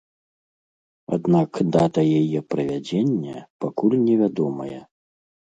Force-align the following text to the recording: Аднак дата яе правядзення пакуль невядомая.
Аднак 1.17 1.51
дата 1.75 2.01
яе 2.21 2.41
правядзення 2.53 3.37
пакуль 3.67 3.97
невядомая. 4.07 4.81